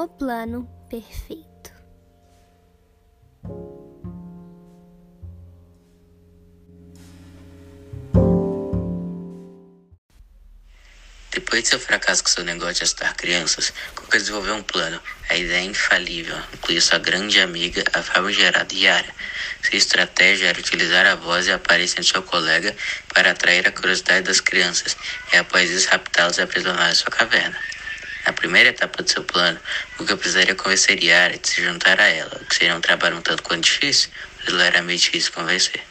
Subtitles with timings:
[0.00, 1.72] O plano perfeito.
[11.32, 15.02] Depois de seu fracasso com seu negócio de assustar crianças, Cuca desenvolveu um plano.
[15.30, 19.12] A ideia infalível incluía sua grande amiga, a famigerada Yara.
[19.64, 22.72] Sua estratégia era utilizar a voz e a aparência de seu colega
[23.12, 24.96] para atrair a curiosidade das crianças
[25.32, 27.58] e, após isso, raptá-los e aprisioná-los em sua caverna.
[28.28, 29.58] Na primeira etapa de seu plano,
[29.96, 33.22] Cuca precisaria convencer Yara de se juntar a ela, o que seria um trabalho um
[33.22, 35.82] tanto quanto difícil, mas ela era meio difícil convencer.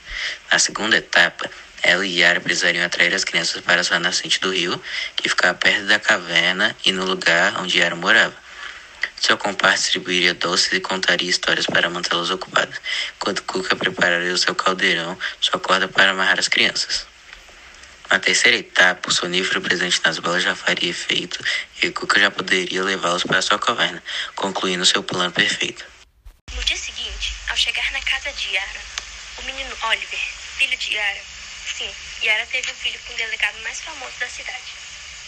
[0.51, 1.49] Na segunda etapa,
[1.81, 4.79] ela e Yara precisariam atrair as crianças para sua nascente do rio,
[5.15, 8.35] que ficava perto da caverna e no lugar onde Yara morava.
[9.19, 12.79] Seu comparsa distribuiria doces e contaria histórias para mantê-las ocupadas,
[13.15, 17.07] enquanto Cuca prepararia o seu caldeirão, sua corda para amarrar as crianças.
[18.09, 21.43] Na terceira etapa, o sonífero presente nas bolas já faria efeito
[21.81, 24.01] e Cuca já poderia levá-los para sua caverna,
[24.33, 25.85] concluindo seu plano perfeito.
[26.53, 28.81] No dia seguinte, ao chegar na casa de Yara,
[29.39, 30.19] o menino Oliver,
[30.57, 31.21] filho de Yara,
[31.77, 34.73] sim, Yara teve um filho com o delegado mais famoso da cidade.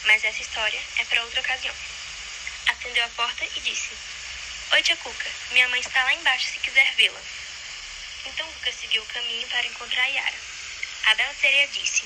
[0.06, 1.76] Mas essa história é para outra ocasião.
[2.68, 3.90] Atendeu a porta e disse:
[4.72, 7.20] Oi, tia Cuca, minha mãe está lá embaixo se quiser vê-la.
[8.26, 10.38] Então Cuca seguiu o caminho para encontrar Yara.
[11.08, 12.04] A bela sereia disse: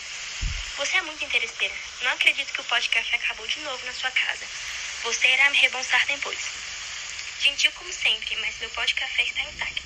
[0.77, 1.75] Você é muito interesseira.
[2.02, 4.45] Não acredito que o pó de café acabou de novo na sua casa.
[5.03, 6.39] Você irá me rebonsar depois.
[7.41, 9.83] Gentil como sempre, mas meu pó de café está intacto.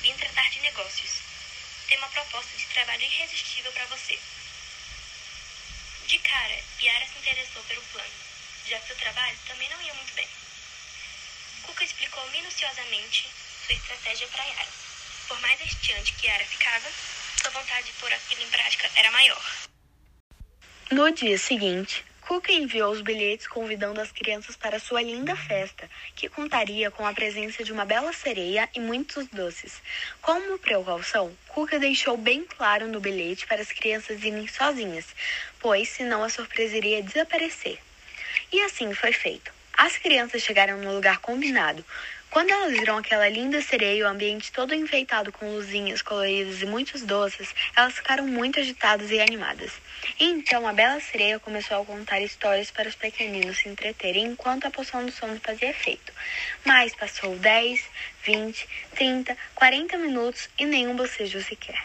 [0.00, 1.12] Vim tratar de negócios.
[1.86, 4.18] Tenho uma proposta de trabalho irresistível para você.
[6.06, 8.14] De cara, Yara se interessou pelo plano,
[8.66, 10.28] já que seu trabalho também não ia muito bem.
[11.62, 13.28] Cuca explicou minuciosamente
[13.64, 14.68] sua estratégia para Yara.
[15.28, 16.90] Por mais hasteante que Yara ficava,
[17.40, 19.75] sua vontade de pôr aquilo em prática era maior.
[20.88, 26.28] No dia seguinte, Cuca enviou os bilhetes convidando as crianças para sua linda festa, que
[26.28, 29.82] contaria com a presença de uma bela sereia e muitos doces.
[30.22, 35.06] Como precaução, Cuca deixou bem claro no bilhete para as crianças irem sozinhas,
[35.58, 37.80] pois senão a surpresa iria desaparecer.
[38.52, 39.55] E assim foi feito.
[39.76, 41.84] As crianças chegaram no lugar combinado,
[42.30, 46.66] quando elas viram aquela linda sereia e o ambiente todo enfeitado com luzinhas coloridas e
[46.66, 49.72] muitos doces, elas ficaram muito agitadas e animadas.
[50.20, 54.70] Então a bela sereia começou a contar histórias para os pequeninos se entreterem enquanto a
[54.70, 56.12] poção do sono fazia efeito.
[56.64, 57.82] Mas passou 10,
[58.24, 61.84] 20, 30, 40 minutos e nenhum bocejo sequer.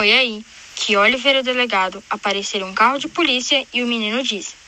[0.00, 4.63] Foi aí que Oliver, o delegado, apareceram um carro de polícia e o menino disse: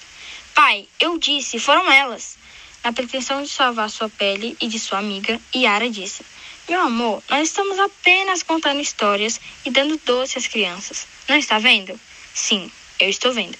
[0.57, 2.39] Pai, eu disse, foram elas.
[2.83, 6.25] Na pretensão de salvar sua pele e de sua amiga, Yara disse:
[6.67, 11.07] Meu amor, nós estamos apenas contando histórias e dando doce às crianças.
[11.29, 12.01] Não está vendo?
[12.33, 13.59] Sim, eu estou vendo.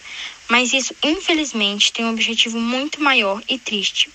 [0.49, 4.09] Mas isso, infelizmente, tem um objetivo muito maior e triste.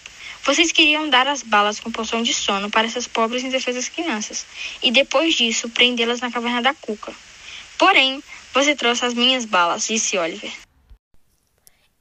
[0.43, 4.43] Vocês queriam dar as balas com poção de sono para essas pobres e indefesas crianças,
[4.81, 7.13] e depois disso prendê-las na caverna da cuca.
[7.77, 10.51] Porém, você trouxe as minhas balas, disse Oliver.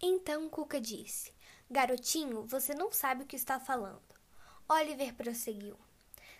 [0.02, 1.32] Então Cuca disse:
[1.70, 4.02] Garotinho, você não sabe o que está falando.
[4.68, 5.76] Oliver prosseguiu.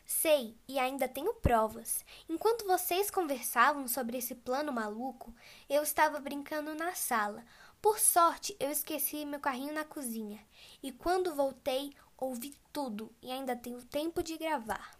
[0.07, 2.05] Sei e ainda tenho provas.
[2.29, 5.35] Enquanto vocês conversavam sobre esse plano maluco,
[5.69, 7.45] eu estava brincando na sala.
[7.83, 10.45] Por sorte, eu esqueci meu carrinho na cozinha.
[10.83, 14.99] E quando voltei, ouvi tudo e ainda tenho tempo de gravar.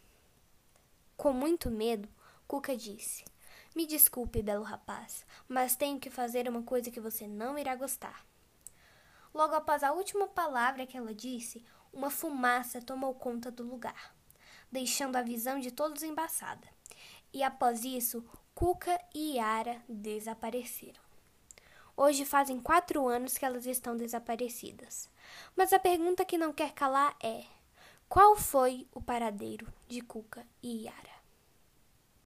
[1.17, 2.09] Com muito medo,
[2.47, 3.25] Cuca disse:
[3.75, 8.30] Me desculpe, belo rapaz, mas tenho que fazer uma coisa que você não irá gostar.
[9.33, 14.15] Logo após a última palavra que ela disse, uma fumaça tomou conta do lugar,
[14.71, 16.69] deixando a visão de todos embaçada.
[17.33, 18.25] E após isso,
[18.55, 21.01] Cuca e Yara desapareceram.
[21.97, 25.09] Hoje fazem quatro anos que elas estão desaparecidas.
[25.55, 27.45] Mas a pergunta que não quer calar é:
[28.09, 31.10] qual foi o paradeiro de Cuca e Yara?